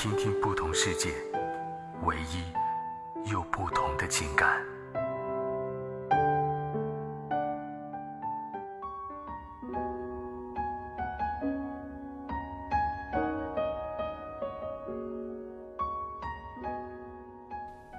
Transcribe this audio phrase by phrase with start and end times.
[0.00, 1.08] 听听不同世界，
[2.04, 4.64] 唯一又不同的情感。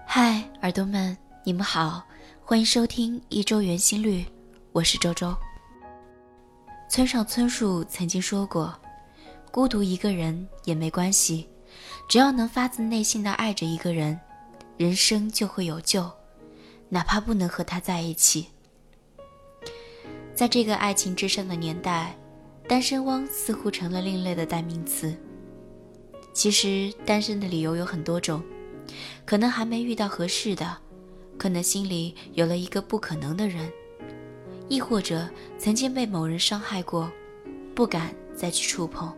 [0.07, 2.01] 嗨，耳朵们，你们好，
[2.41, 4.25] 欢迎收听一周圆心率，
[4.71, 5.35] 我是周周。
[6.87, 8.73] 村上春树曾经说过
[9.51, 11.49] ：“孤独一个人也没关系。”
[12.09, 14.19] 只要能发自内心的爱着一个人，
[14.77, 16.11] 人生就会有救，
[16.89, 18.47] 哪怕不能和他在一起。
[20.33, 22.17] 在这个爱情至上的年代，
[22.67, 25.15] 单身汪似乎成了另类的代名词。
[26.33, 28.41] 其实，单身的理由有很多种，
[29.23, 30.75] 可能还没遇到合适的，
[31.37, 33.71] 可能心里有了一个不可能的人，
[34.67, 35.29] 亦或者
[35.59, 37.11] 曾经被某人伤害过，
[37.75, 39.15] 不敢再去触碰。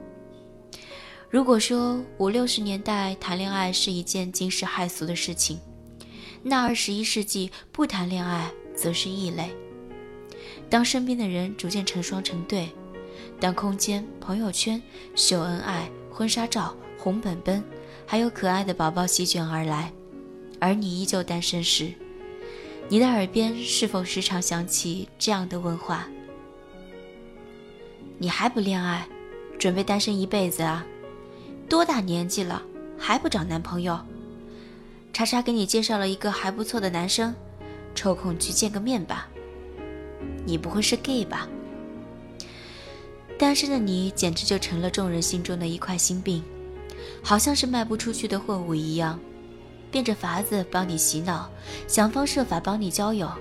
[1.32, 5.58] 如果说五六十年代谈恋爱是一件惊世骇俗的事情，
[6.44, 9.50] 那二十一世纪不谈恋爱则是异类。
[10.70, 12.68] 当身边的人逐渐成双成对，
[13.40, 14.82] 当空间、朋友圈
[15.16, 17.64] 秀恩爱、婚纱照、红本本，
[18.06, 19.90] 还有可爱的宝宝席卷而来，
[20.60, 21.94] 而你依旧单身时，
[22.90, 26.10] 你的耳边是否时常响起这样的问话
[28.20, 29.08] ：“你还不恋爱，
[29.58, 30.86] 准备单身一辈子啊？”
[31.72, 32.62] 多大年纪了
[33.00, 33.98] 还不找男朋友？
[35.14, 37.34] 查查给你介绍了一个还不错的男生，
[37.96, 39.30] 抽空去见个面吧。
[40.46, 41.48] 你不会是 gay 吧？
[43.40, 46.44] 单身的你简直就成了众人心中的一块心病，
[47.24, 49.18] 好像是卖不出去的货物一样，
[49.90, 51.50] 变着法子帮你洗脑，
[51.88, 53.32] 想方设法帮你交友。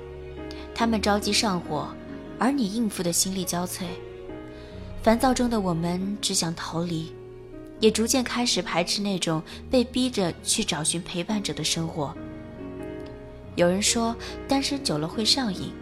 [0.73, 1.89] 他们着急上火，
[2.39, 3.87] 而你应付的心力交瘁。
[5.03, 7.13] 烦躁中的我们只想逃离。
[7.81, 12.15] 也逐渐开始排斥那种被逼着去找寻陪伴者的生活。
[13.57, 14.15] 有人说
[14.47, 15.73] 单身久了会上瘾，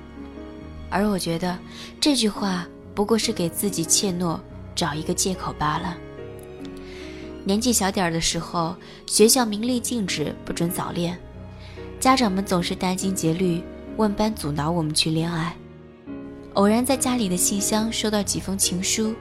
[0.89, 1.59] 而我觉得
[2.01, 4.41] 这句话不过是给自己怯懦
[4.75, 5.97] 找一个借口罢了。
[7.45, 8.75] 年纪小点儿的时候，
[9.07, 11.19] 学校明令禁止不准早恋，
[11.99, 13.63] 家长们总是殚精竭虑，
[13.97, 15.57] 万般阻挠我们去恋爱。
[16.55, 19.15] 偶然在家里的信箱收到几封情书，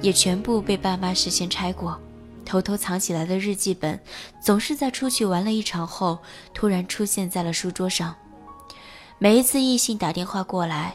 [0.00, 1.98] 也全部被爸妈事先拆过。
[2.52, 3.98] 偷偷藏起来的日记本，
[4.38, 6.18] 总是在出去玩了一场后，
[6.52, 8.14] 突然出现在了书桌上。
[9.18, 10.94] 每一次异性打电话过来，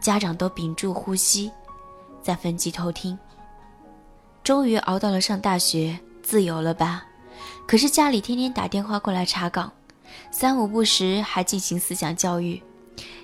[0.00, 1.52] 家长都屏住呼吸，
[2.22, 3.18] 在分机偷听。
[4.42, 7.04] 终于熬到了上大学，自由了吧？
[7.66, 9.70] 可是家里天天打电话过来查岗，
[10.30, 12.62] 三五不时还进行思想教育。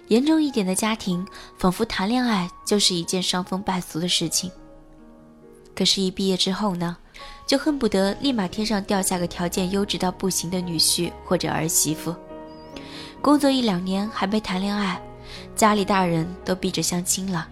[0.08, 1.26] 严重一点的家庭，
[1.56, 4.52] 仿佛谈恋爱就是一件伤风败俗的事情。
[5.74, 6.98] 可是，一毕业之后呢？
[7.50, 12.14] 就恨不得立马天上掉下个条件优质到不行的女婿或者儿媳妇。
[13.20, 15.02] 工作一两年还没谈恋爱，
[15.56, 17.48] 家里大人都逼着相亲了。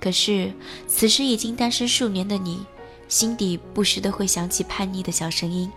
[0.00, 0.50] 可是
[0.86, 2.64] 此时已经单身数年的你，
[3.08, 5.70] 心底不时的会响起叛逆的小声音，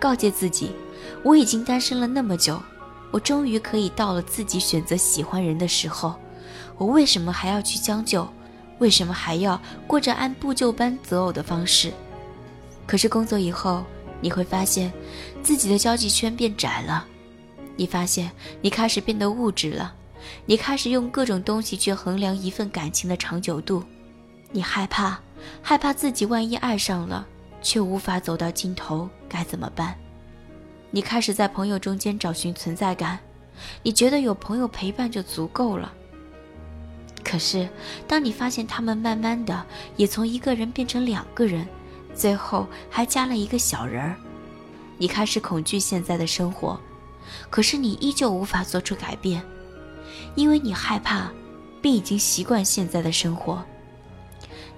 [0.00, 0.72] 告诫自己：
[1.22, 2.60] 我已经单身了那么久，
[3.12, 6.16] 我终于可以到了自己选择喜欢人的时候，
[6.76, 8.26] 我为什么还要去将就？
[8.80, 11.92] 为什么还要过着按部就班择偶的方式？
[12.86, 13.84] 可是工作以后，
[14.20, 14.92] 你会发现
[15.42, 17.06] 自己的交际圈变窄了。
[17.76, 18.30] 你发现
[18.62, 19.94] 你开始变得物质了，
[20.46, 23.82] 你开始用各种东西去衡量一份感情的长久度。
[24.52, 25.18] 你害怕，
[25.60, 27.26] 害怕自己万一爱上了，
[27.60, 29.94] 却无法走到尽头，该怎么办？
[30.90, 33.18] 你开始在朋友中间找寻存在感，
[33.82, 35.92] 你觉得有朋友陪伴就足够了。
[37.22, 37.68] 可是，
[38.06, 39.66] 当你发现他们慢慢的
[39.96, 41.66] 也从一个人变成两个人，
[42.16, 44.16] 最后还加了一个小人儿，
[44.96, 46.80] 你开始恐惧现在的生活。
[47.50, 49.44] 可是你依旧无法做出改变，
[50.34, 51.30] 因为你害怕，
[51.82, 53.62] 并已经习惯现在的生活。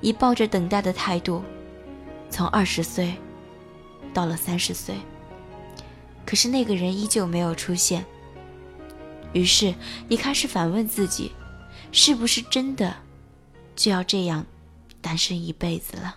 [0.00, 1.42] 你抱着等待的态度，
[2.28, 3.14] 从二十岁
[4.12, 4.96] 到了三十岁，
[6.26, 8.04] 可是那个人依旧没有出现。
[9.32, 9.74] 于是
[10.08, 11.32] 你开始反问自己。
[11.90, 12.94] 是不是真的
[13.74, 14.44] 就要这样
[15.00, 16.16] 单身一辈子了？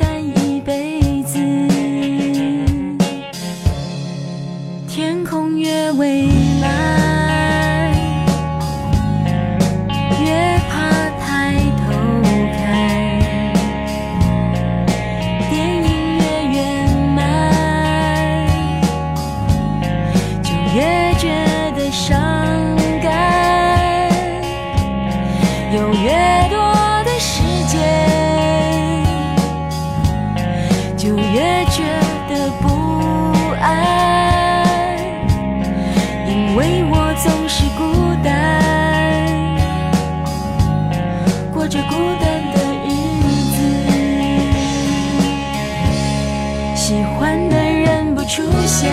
[48.33, 48.89] 出现，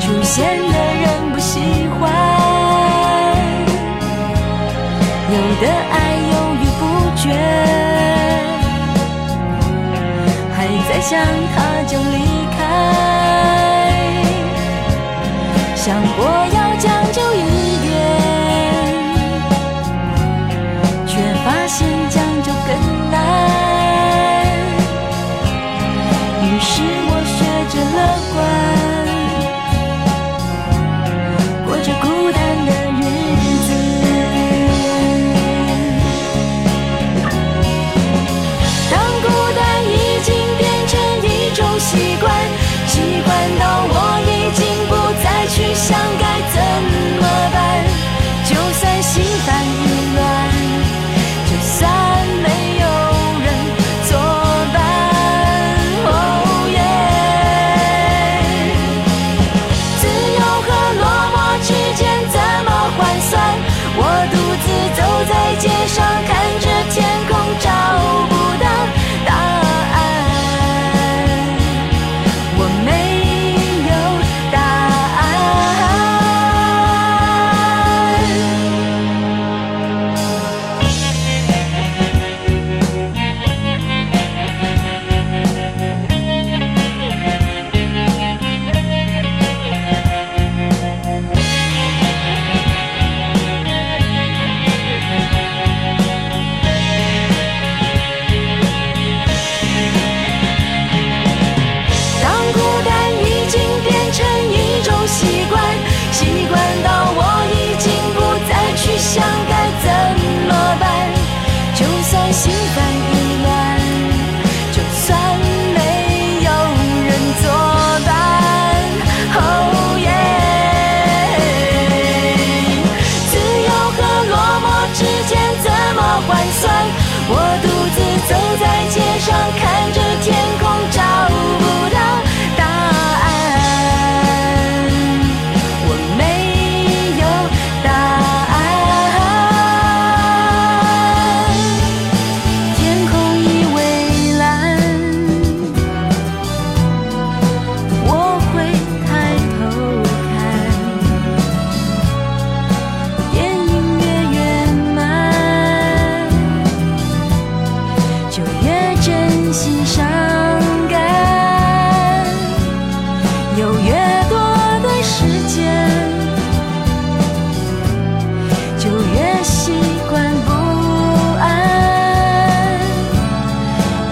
[0.00, 0.42] 出现
[0.72, 1.60] 的人不喜
[2.00, 2.00] 欢。
[5.30, 5.94] 有的爱
[6.32, 6.82] 犹豫不
[7.14, 7.24] 决，
[10.56, 10.56] 还
[10.88, 11.12] 在想
[11.54, 11.56] 他
[11.86, 12.16] 就离
[28.14, 28.63] 学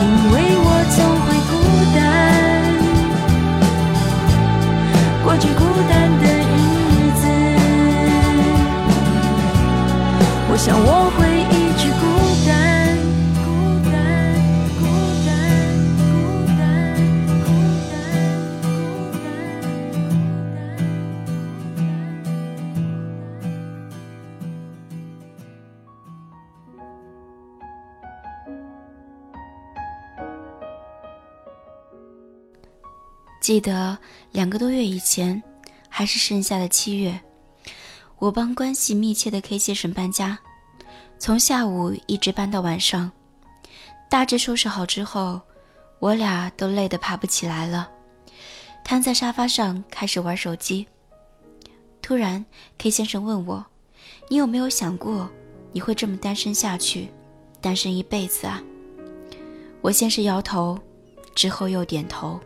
[0.02, 0.41] 因
[33.52, 33.98] 记得
[34.30, 35.42] 两个多月以前，
[35.86, 37.20] 还是盛夏的七月，
[38.16, 40.38] 我帮关系密切的 K 先生搬家，
[41.18, 43.12] 从下午一直搬到晚上。
[44.08, 45.38] 大致收拾好之后，
[45.98, 47.90] 我俩都累得爬不起来了，
[48.82, 50.88] 瘫在沙发上开始玩手机。
[52.00, 52.42] 突然
[52.78, 53.62] ，K 先生问我
[54.30, 55.30] ：“你有没有想过，
[55.72, 57.10] 你会这么单身下去，
[57.60, 58.62] 单身一辈子啊？
[59.82, 60.80] 我先是摇头，
[61.34, 62.40] 之后又点头。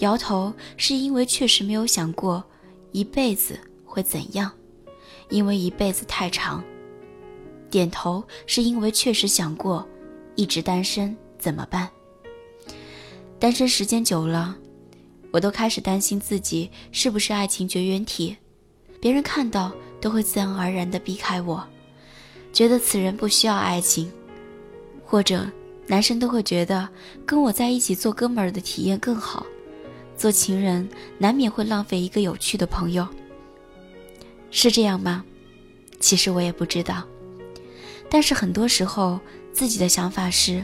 [0.00, 2.44] 摇头是因为确实没有想过
[2.92, 4.50] 一辈子会怎样，
[5.30, 6.62] 因为一辈子太长。
[7.70, 9.86] 点头是因为确实想过，
[10.34, 11.88] 一直单身怎么办？
[13.38, 14.56] 单身时间久了，
[15.30, 18.36] 我都开始担心自己是不是爱情绝缘体，
[19.00, 21.64] 别人看到都会自然而然地避开我，
[22.52, 24.10] 觉得此人不需要爱情，
[25.04, 25.46] 或者。
[25.86, 26.88] 男生都会觉得
[27.26, 29.44] 跟我在一起做哥们儿的体验更好，
[30.20, 30.86] 做情人
[31.16, 33.08] 难免会浪费一个有趣的朋友，
[34.50, 35.24] 是这样吗？
[35.98, 37.02] 其实我也不知道，
[38.10, 39.18] 但是很多时候
[39.50, 40.62] 自己的想法是，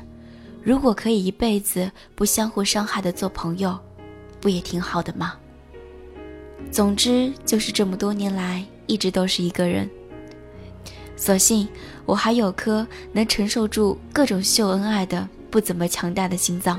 [0.63, 3.79] 如果可以一辈子不相互伤害的做朋友，
[4.43, 5.33] 不也挺好的吗？
[6.71, 9.89] 总之就是这么多年来一直都是一个人。
[11.17, 11.67] 所幸
[12.05, 16.79] 我还有颗能承受住各种秀恩爱的不怎么强大的心脏。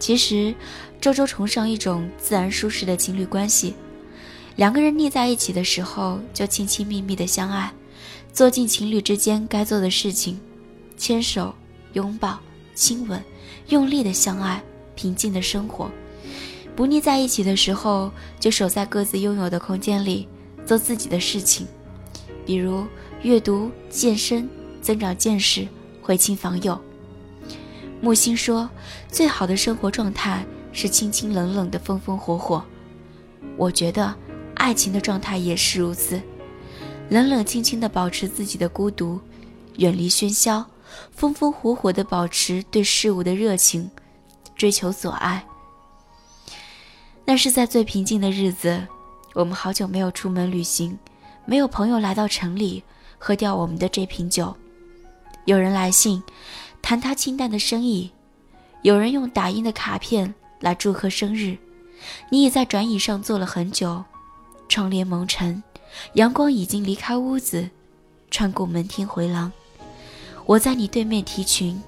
[0.00, 0.52] 其实，
[1.00, 3.74] 周周崇尚一种自然舒适的情侣关系，
[4.56, 7.72] 两个人腻在一起的时候就亲亲密密的相爱，
[8.34, 10.38] 做尽情侣之间该做的事情，
[10.98, 11.54] 牵手、
[11.94, 12.38] 拥抱、
[12.74, 13.22] 亲吻，
[13.68, 14.62] 用力的相爱，
[14.94, 15.90] 平静的生活。
[16.76, 20.28] 不腻在一起的时候，就守在各自拥有的空间里，
[20.66, 21.66] 做自己的事情。
[22.44, 22.86] 比如
[23.22, 24.46] 阅读、健身、
[24.82, 25.66] 增长见识、
[26.02, 26.78] 回亲访友。
[28.02, 28.68] 木心说
[29.10, 32.64] ：“最好的生活状态是清清冷冷的风风火火。”
[33.56, 34.14] 我觉得
[34.54, 36.20] 爱情的状态也是如此，
[37.08, 39.20] 冷冷清清的保持自己的孤独，
[39.76, 40.64] 远离喧嚣，
[41.12, 43.90] 风风火火的保持对事物的热情，
[44.54, 45.44] 追求所爱。
[47.24, 48.86] 那是在最平静的日子，
[49.34, 50.98] 我们好久没有出门旅行。
[51.46, 52.82] 没有朋友来到城里
[53.18, 54.54] 喝掉我们的这瓶酒，
[55.46, 56.22] 有人来信
[56.80, 58.12] 谈他清淡的生意，
[58.82, 61.56] 有人用打印的卡片来祝贺生日。
[62.30, 64.04] 你已在转椅上坐了很久，
[64.68, 65.62] 窗帘蒙尘，
[66.14, 67.68] 阳光已经离开屋子，
[68.30, 69.50] 穿过门厅回廊。
[70.46, 71.82] 我在你对面提裙，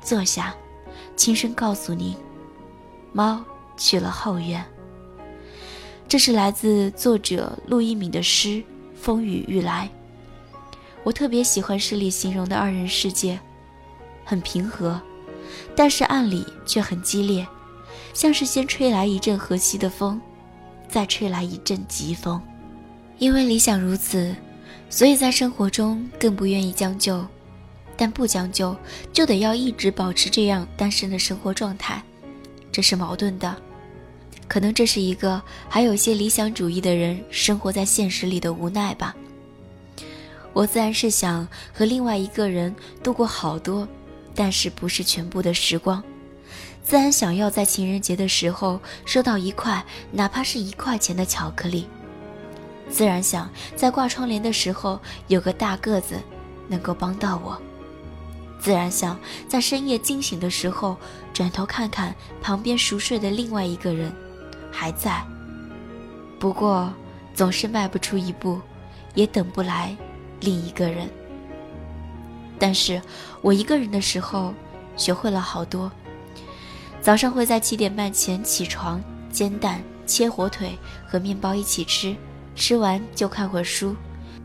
[0.00, 0.54] 坐下，
[1.16, 2.16] 轻声告诉你，
[3.12, 3.44] 猫
[3.76, 4.64] 去了后院。
[6.08, 8.62] 这是来自作者陆一敏的诗。
[9.00, 9.88] 风雨欲来，
[11.04, 13.38] 我特别喜欢诗里形容的二人世界，
[14.24, 15.00] 很平和，
[15.76, 17.46] 但是暗里却很激烈，
[18.18, 20.20] 像是先吹来一阵和煦的风，
[20.88, 22.42] 再吹来一阵疾风。
[23.18, 24.34] 因为理想如此，
[24.90, 27.24] 所以在生活中更不愿意将就，
[27.96, 28.76] 但不将就
[29.12, 32.02] 就得要一直保持这样单身的生活状态，
[32.72, 33.56] 这是矛盾的。
[34.48, 39.14] 可能这是一个还有些理想主义的人生活在现实里的无奈吧。
[40.52, 43.86] 我自然是想和另外一个人度过好多，
[44.34, 46.02] 但是不是全部的时光。
[46.88, 51.86] 自然想要在情人节的时候收到一块，哪怕是一块钱的巧克力。
[52.88, 56.14] 自然想在挂窗帘的时候有个大个子
[56.66, 57.60] 能够帮到我。
[58.58, 60.96] 自然想在深夜惊醒的时候
[61.34, 64.10] 转头看看旁边熟睡的另外一个人。
[64.72, 65.22] 还在，
[66.38, 66.90] 不过
[67.34, 68.58] 总是迈不出一步，
[69.14, 69.94] 也等不来
[70.40, 71.06] 另一个人。
[72.58, 72.98] 但是
[73.42, 74.54] 我一个人的时候，
[74.96, 75.92] 学会了好多。
[77.00, 80.76] 早上会在七点半前起床，煎蛋、切火腿
[81.06, 82.14] 和面包一起吃，
[82.54, 83.94] 吃完就看会书，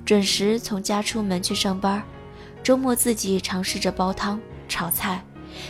[0.05, 2.01] 准时从家出门去上班。
[2.63, 5.21] 周末自己尝试着煲汤、炒菜，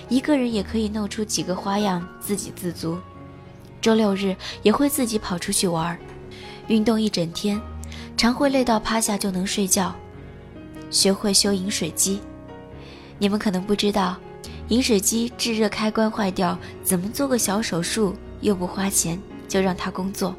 [0.09, 2.99] 一个人也可以弄出几个花样，自给自足。
[3.81, 5.97] 周六日也会自己跑出去玩，
[6.67, 7.59] 运动一整天，
[8.15, 9.95] 常会累到趴下就能睡觉。
[10.91, 12.21] 学会修饮水机，
[13.17, 14.15] 你们可能不知道，
[14.69, 20.35] 饮水机制热开关坏掉，怎么做个小手术又不花钱，就让它工作。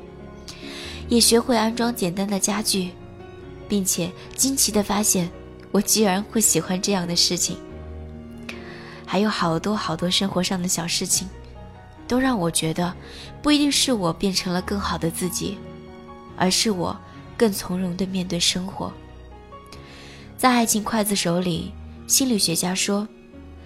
[1.09, 2.91] 也学会安装简单的家具，
[3.69, 5.31] 并且惊奇地发现，
[5.71, 7.57] 我居然会喜欢这样的事情。
[9.07, 11.29] 还有好多好多生活上的小事情。
[12.07, 12.95] 都让我觉得，
[13.41, 15.57] 不一定是我变成了更好的自己，
[16.37, 16.95] 而是我
[17.35, 18.93] 更从容地面对生活。
[20.37, 21.73] 在爱情刽子手里，
[22.07, 23.09] 心理学家说，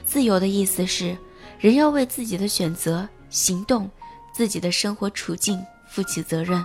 [0.09, 1.15] 自由的意思是
[1.59, 3.89] 人要为自己的选择、行动、
[4.33, 6.65] 自己的生活处境负起责任。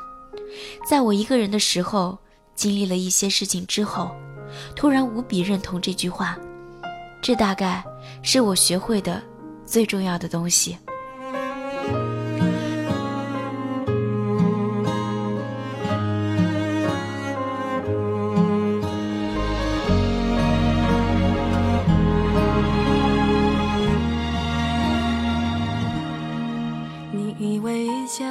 [0.89, 2.17] 在我一个人的时候，
[2.55, 4.15] 经历了一些事情之后，
[4.77, 6.39] 突然无比认同这句话。
[7.21, 7.83] 这大概
[8.21, 9.21] 是我学会的
[9.65, 10.77] 最重要的东西。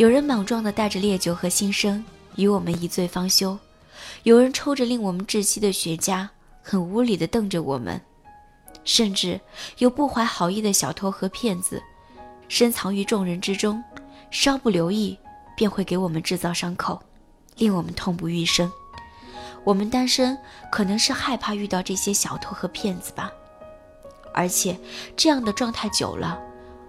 [0.00, 2.02] 有人莽撞的带着烈酒和心声
[2.36, 3.58] 与我们一醉方休，
[4.22, 6.26] 有人抽着令我们窒息的雪茄，
[6.62, 8.00] 很无理的瞪着我们。
[8.82, 9.38] 甚至
[9.76, 11.82] 有不怀好意的小偷和骗子，
[12.48, 13.84] 深藏于众人之中，
[14.30, 15.18] 稍不留意
[15.54, 16.98] 便会给我们制造伤口，
[17.58, 18.72] 令我们痛不欲生。
[19.64, 20.34] 我们单身
[20.72, 23.30] 可能是害怕遇到这些小偷和骗子吧，
[24.32, 24.80] 而且
[25.14, 26.40] 这样的状态久了，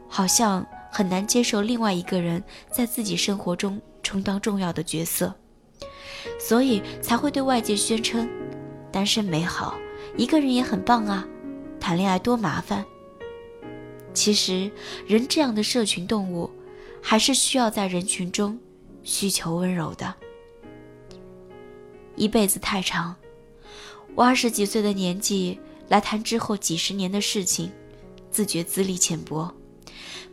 [0.08, 5.34] 好像很难接受另外一个人在自己生活中充当重要的角色，
[6.38, 8.30] 所以才会对外界宣称
[8.92, 9.80] 单身美好，
[10.18, 11.26] 一个人也很棒啊。
[11.80, 12.86] 谈恋爱多麻烦。
[14.14, 14.70] 其实，
[15.08, 16.52] 人这样的社群动物，
[17.02, 18.60] 还是需要在人群中
[19.02, 20.14] 需求温柔的。
[22.18, 23.16] 一辈子太长，
[24.14, 27.72] 我二十几岁的年纪来谈之后几十年的事情，
[28.30, 29.52] 自觉资历浅薄，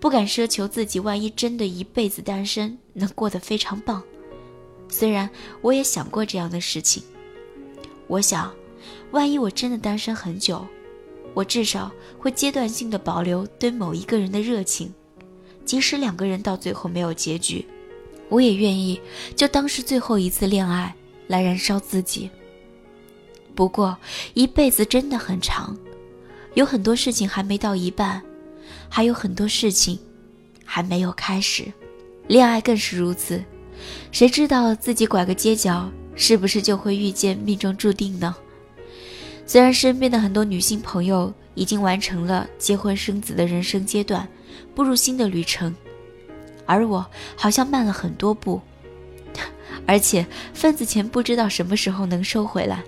[0.01, 4.03] 不敢奢求自己万一真的一辈子单身能过得非常棒。
[4.89, 5.29] 虽然
[5.61, 7.03] 我也想过这样的事情，
[8.07, 8.55] 我想，
[9.11, 10.67] 万一我真的单身很久。
[11.35, 14.93] 我至少会阶段性的保留对某一个人的热情，
[15.65, 17.65] 即使两个人到最后没有结局，
[18.29, 19.01] 我也愿意
[19.37, 20.93] 就当是最后一次恋爱
[21.29, 22.29] 来燃烧自己。
[23.55, 23.97] 不过
[24.35, 25.77] 一辈子真的很长，
[26.55, 28.21] 有很多事情还没到一半，
[28.88, 29.98] 还有很多事情
[30.64, 31.64] 还没有开始，
[32.27, 33.42] 恋爱更是如此。
[34.11, 38.35] 谁知道自己拐个街角，是不是就会遇见命中注定呢？
[39.46, 44.29] 虽然身边的很多女性朋友已经完成了结婚生子的人生阶段，
[44.74, 45.74] 步入新的旅程，
[46.66, 48.61] 而我好像慢了很多步，
[49.87, 52.83] 而且份子钱不知道什么时候能收回来。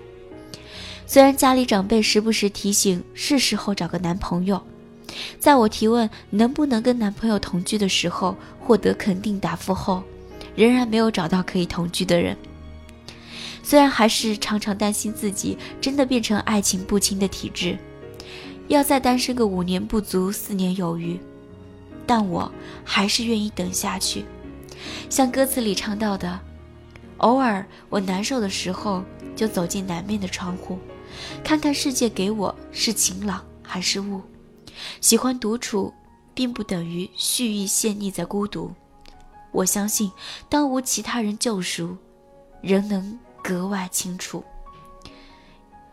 [1.07, 4.61] 虽然家里长辈时不时提醒是时候找个男朋友，
[5.39, 10.03] 在我提问能不能跟男朋友同居的时候，获得肯定答复后，
[10.55, 12.37] 仍然没有找到可以同居的人。
[13.63, 17.77] 虽然还是常常担心自己真的变成爱情不清的体质，
[18.67, 21.19] 要再单身个五年不足，四年有余，
[22.05, 22.51] 但我
[22.83, 24.25] 还是愿意等下去。
[25.09, 26.39] 像歌词里唱到的，
[27.17, 29.03] 偶尔我难受的时候，
[29.35, 30.79] 就走进南面的窗户，
[31.43, 34.21] 看看世界给我是晴朗还是雾。
[34.99, 35.93] 喜欢独处，
[36.33, 38.71] 并不等于蓄意陷溺在孤独。
[39.51, 40.11] 我相信，
[40.47, 41.97] 当无其他人救赎，
[42.61, 44.43] 仍能格外清楚。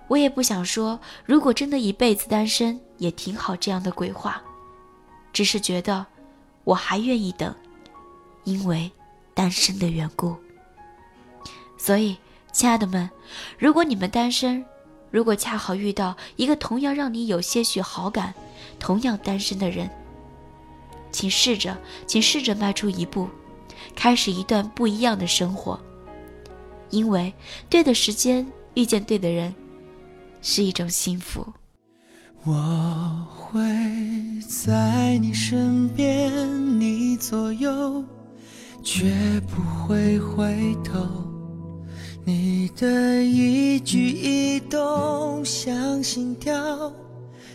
[0.06, 4.42] 我也不想说，如果真的一辈子单身，也挺好这样的鬼话。
[5.32, 6.06] 只是觉得，
[6.64, 7.54] 我还愿意等，
[8.44, 8.90] 因为
[9.34, 10.34] 单身的缘故。
[11.76, 12.16] 所以，
[12.52, 13.08] 亲爱的们，
[13.58, 14.64] 如果你们单身，
[15.10, 18.34] 如果恰好遇到一个同样让你有些许好感，
[18.78, 19.90] 同样单身的人，
[21.10, 23.28] 请试着，请试着迈出一步，
[23.94, 25.78] 开始一段不一样的生活。
[26.90, 27.32] 因为
[27.68, 29.54] 对的时间遇见对的人，
[30.40, 31.46] 是一种幸福。
[32.44, 33.60] 我会
[34.48, 38.02] 在你身边，你左右，
[38.82, 39.12] 绝
[39.48, 41.06] 不会回头。
[42.24, 46.92] 你的一举一动像心跳。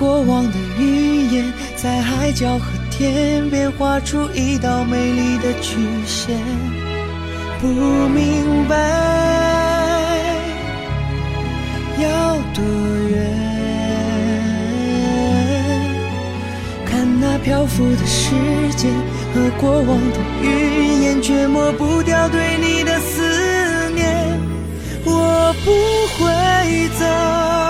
[0.00, 6.38] 过往的云烟，在海角和天边画出一道美丽的曲线。
[7.60, 8.74] 不明白
[12.00, 12.64] 要多
[13.10, 13.14] 远，
[16.86, 18.30] 看那漂浮的时
[18.78, 18.90] 间
[19.34, 24.40] 和过往的云烟，却抹不掉对你的思念。
[25.04, 25.70] 我不
[26.16, 27.69] 会走。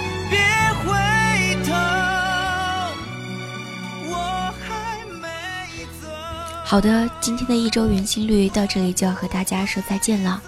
[6.71, 10.41] 好的，今天的一周圆心率到这里就要和大家说再见了。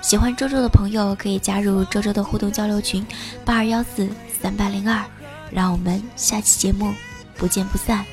[0.00, 3.06] 喜欢周周的朋友可以加入周周的互动交流群
[3.44, 4.10] 八二幺四
[4.42, 5.04] 三八零二，
[5.52, 6.92] 让我们下期节目
[7.36, 8.04] 不见不散。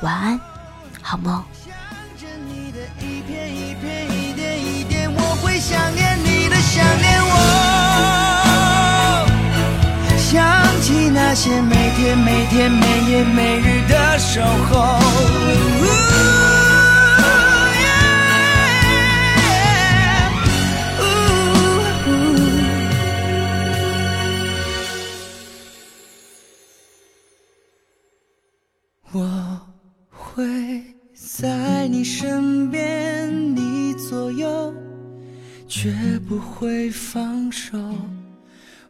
[0.00, 0.40] 晚安，
[1.02, 1.44] 好梦。
[10.16, 15.43] 想起那些每天每天每夜每日的守候。
[36.34, 37.78] 不会放手。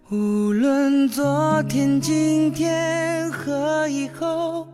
[0.08, 4.66] 无论昨天、今天和以后，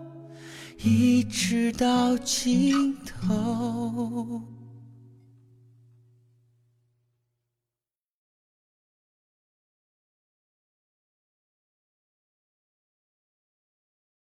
[0.81, 4.41] 一直到尽头。